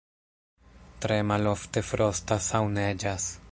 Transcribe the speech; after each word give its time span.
Tre 1.05 1.17
malofte 1.33 1.85
frostas 1.91 2.51
aŭ 2.61 2.65
neĝas. 2.81 3.33